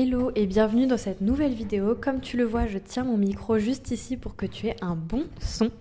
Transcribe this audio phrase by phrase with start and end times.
[0.00, 1.96] Hello et bienvenue dans cette nouvelle vidéo.
[2.00, 4.94] Comme tu le vois, je tiens mon micro juste ici pour que tu aies un
[4.94, 5.72] bon son.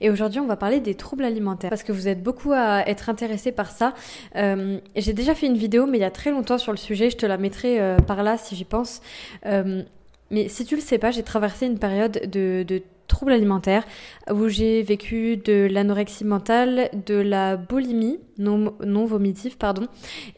[0.00, 3.08] Et aujourd'hui, on va parler des troubles alimentaires parce que vous êtes beaucoup à être
[3.08, 3.92] intéressés par ça.
[4.36, 7.10] Euh, j'ai déjà fait une vidéo, mais il y a très longtemps sur le sujet.
[7.10, 9.00] Je te la mettrai euh, par là si j'y pense.
[9.46, 9.82] Euh,
[10.30, 12.64] mais si tu le sais pas, j'ai traversé une période de,
[13.08, 13.82] troubles alimentaires
[14.30, 19.88] où j'ai vécu de l'anorexie mentale, de la boulimie non, non vomitive, pardon,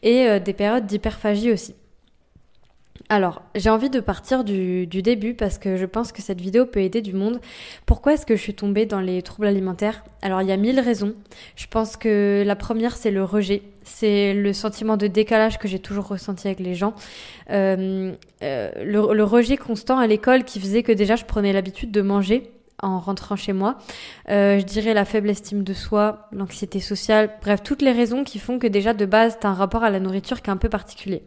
[0.01, 1.75] et des périodes d'hyperphagie aussi.
[3.11, 6.81] Alors, j'ai envie de partir du, début parce que je pense que cette vidéo peut
[6.81, 7.41] aider du monde.
[7.87, 10.03] Pourquoi est-ce que je suis tombée dans les troubles alimentaires?
[10.21, 11.15] Alors, il y a mille raisons.
[11.55, 13.63] Je pense que la première, c'est le rejet.
[13.83, 16.93] C'est le sentiment de décalage que j'ai toujours ressenti avec les gens.
[17.49, 18.13] Euh,
[18.43, 22.51] euh, le rejet constant à l'école qui faisait que déjà je prenais l'habitude de manger
[22.81, 23.77] en rentrant chez moi.
[24.29, 28.39] Euh, je dirais la faible estime de soi, l'anxiété sociale, bref, toutes les raisons qui
[28.39, 30.57] font que déjà de base, tu as un rapport à la nourriture qui est un
[30.57, 31.23] peu particulier.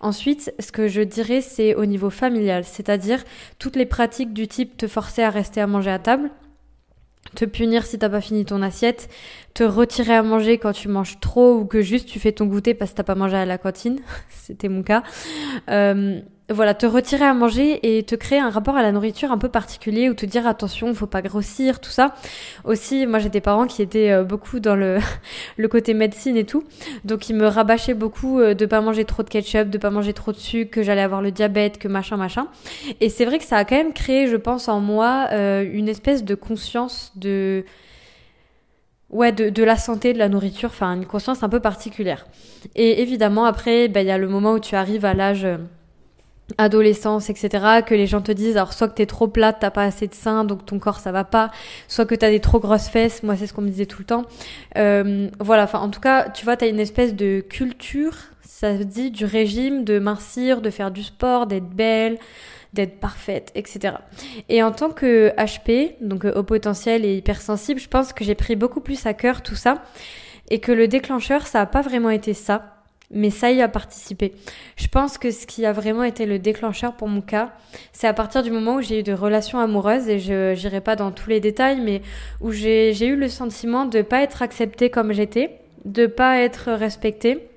[0.00, 3.22] Ensuite, ce que je dirais, c'est au niveau familial, c'est-à-dire
[3.58, 6.30] toutes les pratiques du type te forcer à rester à manger à table,
[7.34, 9.08] te punir si t'as pas fini ton assiette,
[9.54, 12.74] te retirer à manger quand tu manges trop ou que juste tu fais ton goûter
[12.74, 15.02] parce que t'as pas mangé à la cantine, c'était mon cas.
[15.70, 19.38] Euh, voilà, te retirer à manger et te créer un rapport à la nourriture un
[19.38, 22.14] peu particulier ou te dire attention, faut pas grossir, tout ça.
[22.64, 24.98] Aussi, moi j'ai des parents qui étaient euh, beaucoup dans le,
[25.56, 26.62] le côté médecine et tout,
[27.04, 30.12] donc ils me rabâchaient beaucoup euh, de pas manger trop de ketchup, de pas manger
[30.12, 32.46] trop de sucre, que j'allais avoir le diabète, que machin machin.
[33.00, 35.88] Et c'est vrai que ça a quand même créé, je pense, en moi euh, une
[35.88, 37.64] espèce de conscience de
[39.10, 42.26] ouais, de, de, la santé, de la nourriture, enfin une conscience un peu particulière.
[42.76, 45.46] Et évidemment, après, ben, il y a le moment où tu arrives à l'âge
[46.58, 49.82] adolescence, etc., que les gens te disent, alors soit que t'es trop plate, t'as pas
[49.82, 51.50] assez de seins, donc ton corps ça va pas,
[51.88, 54.06] soit que t'as des trop grosses fesses, moi c'est ce qu'on me disait tout le
[54.06, 54.24] temps.
[54.76, 58.84] Euh, voilà, enfin en tout cas, tu vois, t'as une espèce de culture, ça se
[58.84, 62.18] dit, du régime, de mincir, de faire du sport, d'être belle,
[62.72, 63.94] d'être parfaite, etc.
[64.48, 68.34] Et en tant que HP, donc euh, au potentiel et hypersensible, je pense que j'ai
[68.34, 69.82] pris beaucoup plus à cœur tout ça,
[70.48, 72.75] et que le déclencheur, ça a pas vraiment été ça
[73.10, 74.32] mais ça y a participé.
[74.76, 77.52] Je pense que ce qui a vraiment été le déclencheur pour mon cas,
[77.92, 80.96] c'est à partir du moment où j'ai eu des relations amoureuses, et je n'irai pas
[80.96, 82.02] dans tous les détails, mais
[82.40, 86.72] où j'ai eu le sentiment de ne pas être acceptée comme j'étais, de pas être
[86.72, 87.48] respectée,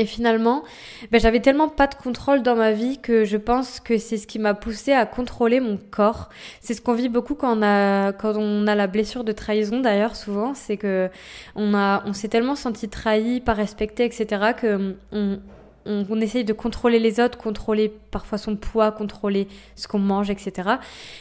[0.00, 0.62] et finalement,
[1.10, 4.26] ben, j'avais tellement pas de contrôle dans ma vie que je pense que c'est ce
[4.26, 6.30] qui m'a poussé à contrôler mon corps.
[6.62, 9.80] C'est ce qu'on vit beaucoup quand on a quand on a la blessure de trahison
[9.80, 11.10] d'ailleurs souvent, c'est que
[11.54, 14.52] on a on s'est tellement senti trahi, pas respecté, etc.
[14.58, 15.38] que on,
[15.84, 20.30] on, on, essaye de contrôler les autres, contrôler parfois son poids, contrôler ce qu'on mange,
[20.30, 20.76] etc.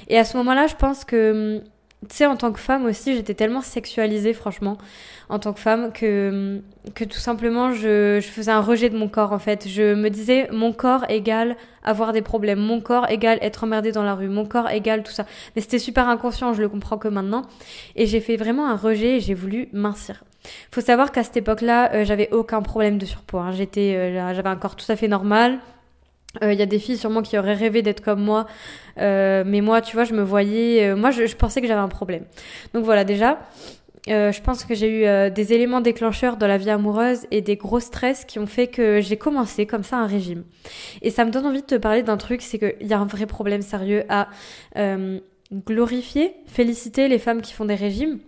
[0.07, 1.61] Et à ce moment-là, je pense que
[2.07, 4.77] tu sais, en tant que femme aussi, j'étais tellement sexualisée, franchement,
[5.27, 6.61] en tant que femme, que,
[6.95, 9.67] que tout simplement, je, je faisais un rejet de mon corps, en fait.
[9.67, 14.03] Je me disais, mon corps égale avoir des problèmes, mon corps égale être emmerdée dans
[14.03, 15.25] la rue, mon corps égale tout ça.
[15.55, 17.43] Mais c'était super inconscient, je le comprends que maintenant.
[17.97, 20.23] Et j'ai fait vraiment un rejet et j'ai voulu mincir.
[20.71, 23.41] Faut savoir qu'à cette époque-là, euh, j'avais aucun problème de surpoids.
[23.41, 23.51] Hein.
[23.51, 25.59] J'étais, euh, j'avais un corps tout à fait normal.
[26.41, 28.45] Il euh, y a des filles sûrement qui auraient rêvé d'être comme moi,
[28.99, 31.79] euh, mais moi, tu vois, je me voyais, euh, moi, je, je, pensais que j'avais
[31.79, 32.25] un problème.
[32.73, 33.39] Donc voilà, déjà,
[34.07, 37.79] je pense que j'ai eu des éléments déclencheurs dans la vie amoureuse et des gros
[37.79, 40.45] stress qui ont fait que j'ai commencé comme ça un régime.
[41.03, 43.05] Et ça me donne envie de te parler d'un truc, c'est qu'il y a un
[43.05, 44.29] vrai problème sérieux à
[45.53, 48.19] glorifier, féliciter les femmes qui font des régimes.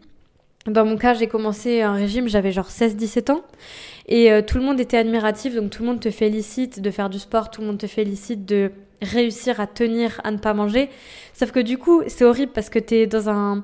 [0.68, 3.42] Dans mon cas, j'ai commencé un régime, j'avais genre 16-17 ans.
[4.08, 7.10] Et euh, tout le monde était admiratif, donc tout le monde te félicite de faire
[7.10, 8.72] du sport, tout le monde te félicite de
[9.02, 10.90] réussir à tenir, à ne pas manger.
[11.34, 13.64] Sauf que du coup, c'est horrible parce que t'es dans un...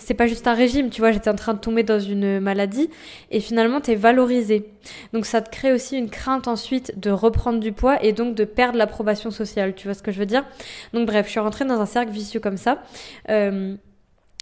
[0.00, 2.88] C'est pas juste un régime, tu vois, j'étais en train de tomber dans une maladie
[3.32, 4.70] et finalement t'es valorisé.
[5.12, 8.44] Donc ça te crée aussi une crainte ensuite de reprendre du poids et donc de
[8.44, 10.46] perdre l'approbation sociale, tu vois ce que je veux dire?
[10.92, 12.80] Donc bref, je suis rentrée dans un cercle vicieux comme ça.
[13.28, 13.74] Euh,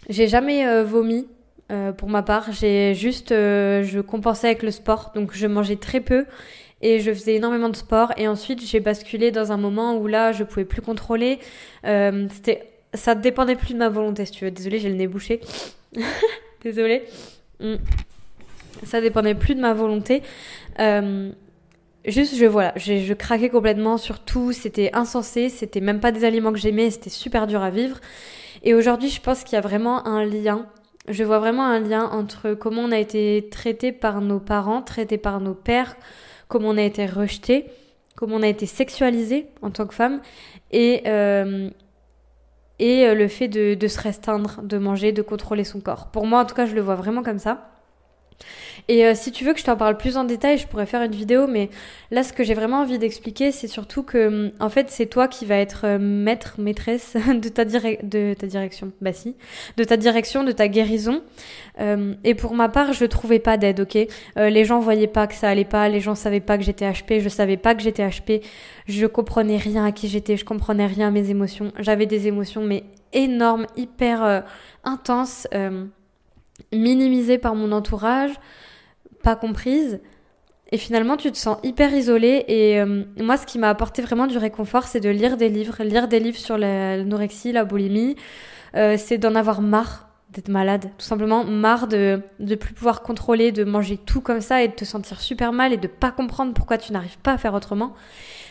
[0.09, 1.25] j'ai jamais euh, vomi,
[1.69, 2.51] euh, pour ma part.
[2.53, 6.25] J'ai juste, euh, je compensais avec le sport, donc je mangeais très peu
[6.81, 8.13] et je faisais énormément de sport.
[8.15, 11.39] Et ensuite, j'ai basculé dans un moment où là, je pouvais plus contrôler.
[11.85, 14.51] Euh, c'était, ça dépendait plus de ma volonté, si tu veux.
[14.51, 15.41] Désolée, j'ai le nez bouché.
[16.63, 17.03] Désolée.
[17.59, 17.75] Mm.
[18.83, 20.21] Ça dépendait plus de ma volonté.
[22.05, 24.53] Juste, je voilà, je, je craquais complètement sur tout.
[24.53, 25.49] C'était insensé.
[25.49, 26.91] C'était même pas des aliments que j'aimais.
[26.91, 27.99] C'était super dur à vivre.
[28.63, 30.67] Et aujourd'hui, je pense qu'il y a vraiment un lien
[31.07, 35.17] je vois vraiment un lien entre comment on a été traité par nos parents, traité
[35.17, 35.95] par nos pères,
[36.47, 37.65] comment on a été rejeté,
[38.15, 40.21] comment on a été sexualisé en tant que femme,
[40.71, 41.69] et, euh,
[42.79, 46.07] et le fait de se restreindre, de manger, de contrôler son corps.
[46.11, 47.76] Pour moi, en tout cas, je le vois vraiment comme ça.
[48.87, 51.01] Et euh, si tu veux que je t'en parle plus en détail, je pourrais faire
[51.01, 51.69] une vidéo, mais
[52.11, 55.27] là, ce que j'ai vraiment envie d'expliquer, c'est surtout que, hum, en fait, c'est toi
[55.27, 58.91] qui vas être euh, maître, maîtresse de ta, de ta direction.
[59.01, 59.35] Bah si.
[59.75, 61.21] De ta direction, de ta guérison.
[61.79, 63.97] Euh, et pour ma part, je trouvais pas d'aide, ok?
[64.37, 67.19] Les gens voyaient pas que ça allait pas, les gens savaient pas que j'étais HP,
[67.19, 68.41] je savais pas que j'étais HP,
[68.87, 71.71] je comprenais rien à qui j'étais, je comprenais rien à mes émotions.
[71.79, 72.83] J'avais des émotions, mais
[73.13, 74.43] énormes, hyper
[74.83, 75.47] intenses,
[76.71, 78.31] minimisées par mon entourage
[79.27, 79.99] pas comprise.
[80.71, 82.45] Et finalement, tu te sens hyper isolée.
[82.47, 85.83] Et euh, moi, ce qui m'a apporté vraiment du réconfort, c'est de lire des livres.
[85.83, 88.15] Lire des livres sur l'anorexie, la boulimie.
[88.75, 90.91] Euh, c'est d'en avoir marre d'être malade.
[90.97, 94.73] Tout simplement, marre de ne plus pouvoir contrôler, de manger tout comme ça et de
[94.73, 97.93] te sentir super mal et de pas comprendre pourquoi tu n'arrives pas à faire autrement.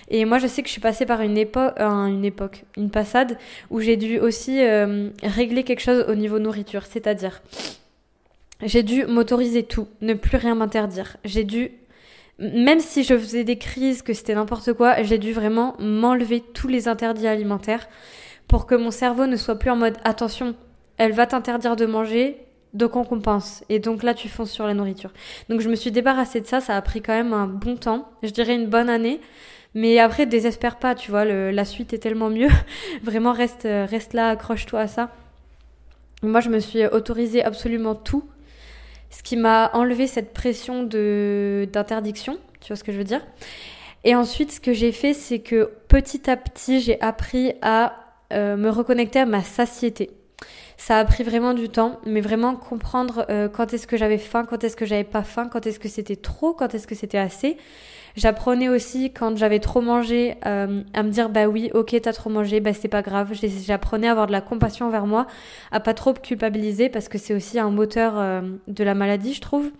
[0.08, 2.90] Et moi, je sais que je suis passée par une, époque, euh, une époque, une
[2.90, 3.36] passade
[3.70, 4.62] où j'ai dû aussi
[5.22, 6.84] régler quelque chose au niveau nourriture.
[6.86, 7.42] C'est-à-dire,
[8.62, 11.16] j'ai dû m'autoriser tout, ne plus rien m'interdire.
[11.24, 11.72] J'ai dû,
[12.38, 16.68] même si je faisais des crises, que c'était n'importe quoi, j'ai dû vraiment m'enlever tous
[16.68, 17.88] les interdits alimentaires
[18.48, 20.54] pour que mon cerveau ne soit plus en mode attention,
[20.96, 22.38] elle va t'interdire de manger,
[22.72, 23.64] donc on compense.
[23.68, 25.12] Et donc là, tu fonces sur la nourriture.
[25.48, 28.08] Donc je me suis débarrassée de ça, ça a pris quand même un bon temps,
[28.22, 29.20] je dirais une bonne année.
[29.74, 32.48] Mais après, désespère pas, tu vois, la suite est tellement mieux.
[33.02, 35.10] Vraiment, reste, reste là, accroche-toi à ça.
[36.22, 38.24] Moi, je me suis autorisé absolument tout
[39.10, 43.22] ce qui m'a enlevé cette pression de d'interdiction, tu vois ce que je veux dire.
[44.04, 47.94] Et ensuite, ce que j'ai fait, c'est que petit à petit, j'ai appris à
[48.32, 50.10] euh, me reconnecter à ma satiété.
[50.76, 54.44] Ça a pris vraiment du temps, mais vraiment comprendre euh, quand est-ce que j'avais faim,
[54.44, 57.18] quand est-ce que j'avais pas faim, quand est-ce que c'était trop, quand est-ce que c'était
[57.18, 57.56] assez.
[58.16, 62.30] J'apprenais aussi quand j'avais trop mangé euh, à me dire bah oui, ok, t'as trop
[62.30, 63.32] mangé, bah c'est pas grave.
[63.34, 65.26] J'apprenais à avoir de la compassion envers moi,
[65.70, 69.42] à pas trop culpabiliser parce que c'est aussi un moteur euh, de la maladie, je
[69.42, 69.70] trouve.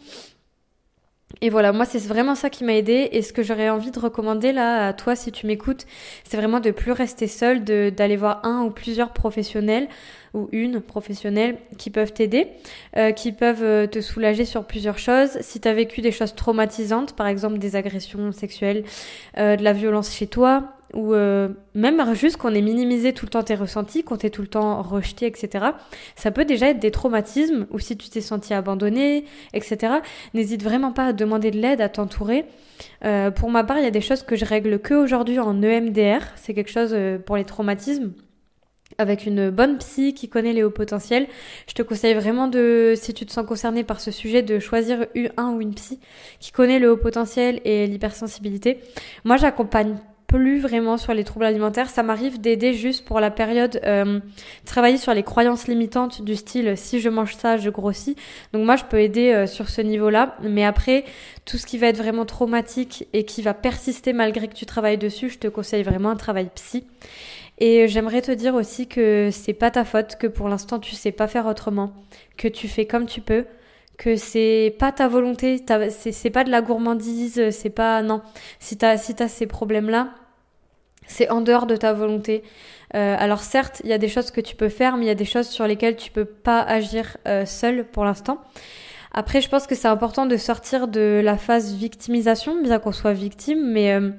[1.43, 3.99] Et voilà, moi c'est vraiment ça qui m'a aidé et ce que j'aurais envie de
[3.99, 5.85] recommander là à toi si tu m'écoutes,
[6.25, 9.89] c'est vraiment de plus rester seul, d'aller voir un ou plusieurs professionnels
[10.35, 12.49] ou une professionnelle qui peuvent t'aider,
[12.97, 15.39] euh, qui peuvent euh, te soulager sur plusieurs choses.
[15.41, 18.85] Si tu as vécu des choses traumatisantes, par exemple des agressions sexuelles,
[19.37, 21.15] euh, de la violence chez toi, ou
[21.75, 24.83] même juste qu'on ait minimisé tout le temps tes ressentis, qu'on t'ait tout le temps
[24.83, 25.67] rejeté, etc.
[26.15, 29.95] Ça peut déjà être des traumatismes, ou si tu t'es senti abandonné, etc.
[30.35, 32.47] N'hésite vraiment pas à demander de l'aide, à t'entourer.
[33.37, 36.23] pour ma part, il y a des choses que je règle que aujourd'hui en EMDR.
[36.37, 36.97] C'est quelque chose
[37.27, 38.13] pour les traumatismes
[38.99, 41.27] avec une bonne psy qui connaît les hauts potentiels.
[41.69, 45.07] Je te conseille vraiment de, si tu te sens concerné par ce sujet, de choisir
[45.37, 46.01] un ou une psy
[46.41, 48.81] qui connaît le haut potentiel et l'hypersensibilité.
[49.25, 51.89] Moi, j'accompagne plus vraiment sur les troubles alimentaires.
[51.89, 54.21] Ça m'arrive d'aider juste pour la période, euh,
[54.65, 58.17] travailler sur les croyances limitantes du style si je mange ça, je grossis.
[58.53, 60.37] Donc moi, je peux aider euh, sur ce niveau-là.
[60.43, 61.05] Mais après,
[61.45, 64.99] tout ce qui va être vraiment traumatique et qui va persister malgré que tu travailles
[64.99, 66.85] dessus, je te conseille vraiment un travail psy.
[67.59, 71.13] Et j'aimerais te dire aussi que c'est pas ta faute, que pour l'instant tu sais
[71.13, 71.93] pas faire autrement,
[72.37, 73.47] que tu fais comme tu peux,
[73.99, 78.23] que c'est pas ta volonté, c'est pas de la gourmandise, c'est pas non.
[78.61, 80.11] Si t'as si as ces problèmes là,
[81.07, 82.43] c'est en dehors de ta volonté.
[82.95, 85.11] Euh, alors certes, il y a des choses que tu peux faire, mais il y
[85.11, 88.41] a des choses sur lesquelles tu peux pas agir euh, seul pour l'instant.
[89.13, 93.15] Après, je pense que c'est important de sortir de la phase victimisation, bien qu'on soit
[93.15, 94.11] victime, mais euh,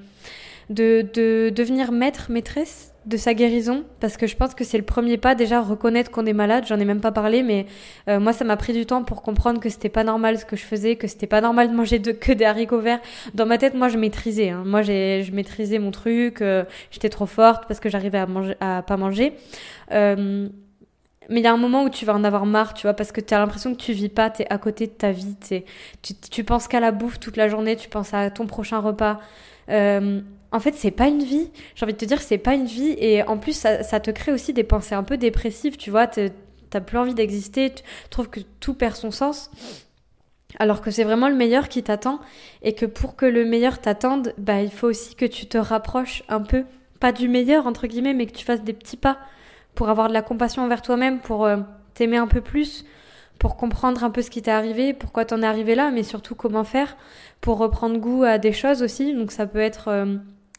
[0.70, 4.84] de, de devenir maître, maîtresse de sa guérison parce que je pense que c'est le
[4.84, 7.66] premier pas déjà reconnaître qu'on est malade j'en ai même pas parlé mais
[8.10, 10.58] euh, moi ça m'a pris du temps pour comprendre que c'était pas normal ce que
[10.58, 13.00] je faisais que c'était pas normal de manger que des haricots verts
[13.34, 14.64] dans ma tête moi je maîtrisais hein.
[14.66, 18.56] moi j'ai je maîtrisais mon truc euh, j'étais trop forte parce que j'arrivais à manger
[18.60, 19.34] à pas manger
[19.94, 20.50] euh,
[21.30, 23.12] mais il y a un moment où tu vas en avoir marre, tu vois, parce
[23.12, 25.36] que tu as l'impression que tu vis pas, tu es à côté de ta vie,
[26.02, 29.20] tu, tu penses qu'à la bouffe toute la journée, tu penses à ton prochain repas.
[29.70, 31.50] Euh, en fait, c'est pas une vie.
[31.76, 32.96] J'ai envie de te dire, c'est pas une vie.
[33.00, 36.08] Et en plus, ça, te crée aussi des pensées un peu dépressives, tu vois.
[36.08, 39.52] T'as plus envie d'exister, tu trouves que tout perd son sens.
[40.60, 42.20] Alors que c'est vraiment le meilleur qui t'attend.
[42.62, 46.24] Et que pour que le meilleur t'attende, bah, il faut aussi que tu te rapproches
[46.30, 46.64] un peu.
[47.00, 49.18] Pas du meilleur, entre guillemets, mais que tu fasses des petits pas
[49.76, 51.58] pour avoir de la compassion envers toi-même, pour euh,
[51.94, 52.84] t'aimer un peu plus,
[53.38, 56.34] pour comprendre un peu ce qui t'est arrivé, pourquoi t'en es arrivé là, mais surtout
[56.34, 56.98] comment faire
[57.42, 59.14] pour reprendre goût à des choses aussi.
[59.14, 60.16] Donc ça peut être euh,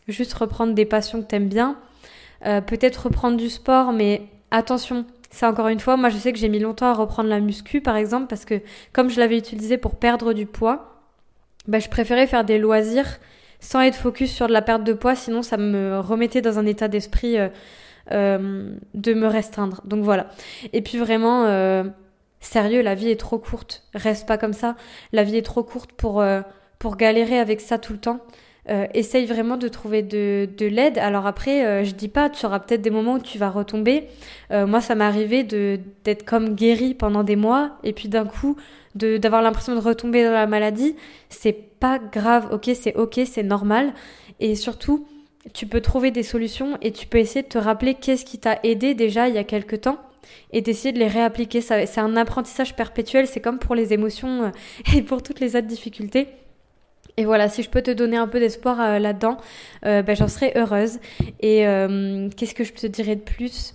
[0.09, 1.77] juste reprendre des passions que t'aimes bien,
[2.47, 6.39] euh, peut-être reprendre du sport, mais attention, c'est encore une fois, moi je sais que
[6.39, 8.61] j'ai mis longtemps à reprendre la muscu par exemple, parce que
[8.93, 11.03] comme je l'avais utilisé pour perdre du poids,
[11.67, 13.19] bah, je préférais faire des loisirs
[13.61, 16.67] sans être focus sur de la perte de poids, sinon ça me remettait dans un
[16.67, 17.49] état d'esprit euh,
[18.13, 19.83] euh, de me restreindre.
[19.85, 20.29] Donc voilà.
[20.73, 21.45] Et puis vraiment
[22.41, 23.83] Sérieux, la vie est trop courte.
[23.95, 24.77] Reste pas comme ça.
[25.13, 26.25] La vie est trop courte pour,
[26.79, 28.21] pour galérer avec ça tout le temps.
[28.71, 30.99] Euh, essaye vraiment de trouver de, de l'aide.
[30.99, 34.09] Alors après, euh, je dis pas, tu auras peut-être des moments où tu vas retomber.
[34.51, 38.27] Euh, moi, ça m'est arrivé de d'être comme guérie pendant des mois et puis d'un
[38.27, 38.57] coup
[38.95, 40.97] de d'avoir l'impression de retomber dans la maladie.
[41.31, 43.95] C'est pas grave, ok, c'est ok, c'est normal.
[44.39, 45.07] Et surtout,
[45.55, 48.59] tu peux trouver des solutions et tu peux essayer de te rappeler qu'est-ce qui t'a
[48.65, 49.99] aidé déjà il y a quelque temps
[50.53, 51.63] et d'essayer de les réappliquer.
[51.63, 54.53] C'est un apprentissage perpétuel, c'est comme pour les émotions
[54.95, 56.29] et pour toutes les autres difficultés.
[57.19, 59.39] Et voilà, si je peux te donner un peu d'espoir euh, là-dedans,
[59.85, 61.01] euh, ben, j'en serais heureuse.
[61.41, 63.75] Et euh, qu'est-ce que je te dirais de plus?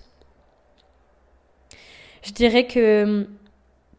[2.23, 3.27] Je dirais que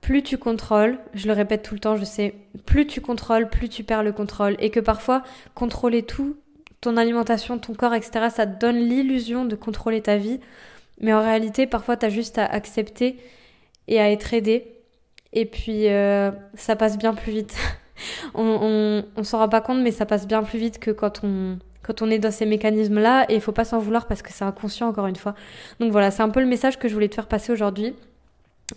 [0.01, 2.35] plus tu contrôles, je le répète tout le temps, je sais,
[2.65, 4.57] plus tu contrôles, plus tu perds le contrôle.
[4.61, 5.23] Et que parfois,
[5.55, 6.39] contrôler tout,
[6.81, 10.41] ton alimentation, ton corps, etc., ça te donne l'illusion de contrôler ta vie.
[11.03, 13.19] Mais en réalité, parfois, tu as juste à accepter
[13.89, 14.73] et à être aidé.
[15.35, 15.85] Et puis,
[16.55, 17.55] ça passe bien plus vite.
[18.35, 21.59] on, on, s'en rend pas compte, mais ça passe bien plus vite que quand on,
[21.83, 24.45] quand on est dans ces mécanismes-là, et il faut pas s'en vouloir parce que c'est
[24.45, 25.35] inconscient encore une fois.
[25.81, 27.95] Donc voilà, c'est un peu le message que je voulais te faire passer aujourd'hui.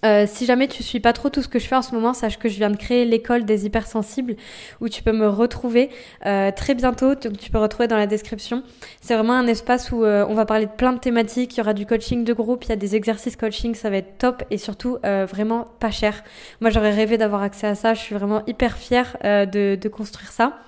[0.03, 2.13] Euh, si jamais tu suis pas trop tout ce que je fais en ce moment,
[2.13, 4.35] sache que je viens de créer l'école des hypersensibles
[4.81, 5.89] où tu peux me retrouver
[6.25, 7.15] euh, très bientôt.
[7.15, 8.63] Donc tu peux retrouver dans la description.
[8.99, 11.55] C'est vraiment un espace où euh, on va parler de plein de thématiques.
[11.55, 13.97] Il y aura du coaching de groupe, il y a des exercices coaching, ça va
[13.97, 16.23] être top et surtout vraiment pas cher.
[16.59, 17.93] Moi j'aurais rêvé d'avoir accès à ça.
[17.93, 20.59] Je suis vraiment hyper fière de, de, construire ça.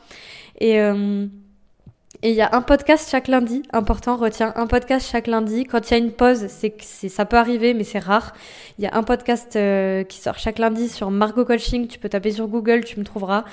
[0.59, 0.79] Et
[2.21, 5.63] et il y a un podcast chaque lundi, important, retiens, un podcast chaque lundi.
[5.63, 8.33] Quand il y a une pause, c'est que ça peut arriver, mais c'est rare.
[8.77, 11.88] Il y a un podcast euh, qui sort chaque lundi sur Margot Coaching.
[11.88, 13.45] Tu peux taper sur Google, tu me trouveras.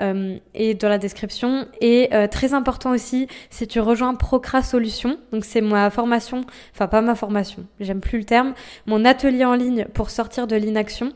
[0.00, 1.66] Euh, et dans la description.
[1.80, 6.42] Et euh, très important aussi, si tu rejoins Procra Solutions, donc c'est ma formation,
[6.74, 8.52] enfin pas ma formation, j'aime plus le terme,
[8.84, 11.12] mon atelier en ligne pour sortir de l'inaction.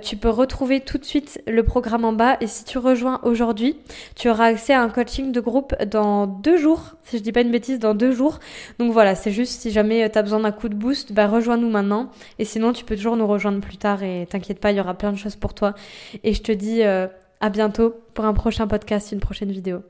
[0.00, 2.36] tu peux retrouver tout de suite le programme en bas.
[2.40, 3.76] Et si tu rejoins aujourd'hui,
[4.14, 7.40] tu auras accès à un coaching de groupe dans deux jours, si je dis pas
[7.40, 8.38] une bêtise, dans deux jours.
[8.78, 11.26] Donc voilà, c'est juste si jamais euh, tu as besoin d'un coup de boost, bah
[11.26, 12.10] rejoins-nous maintenant.
[12.38, 14.94] Et sinon, tu peux toujours nous rejoindre plus tard et t'inquiète pas, il y aura
[14.94, 15.74] plein de choses pour toi.
[16.24, 17.06] Et je te dis euh,
[17.40, 19.82] à bientôt pour un prochain podcast, une prochaine vidéo.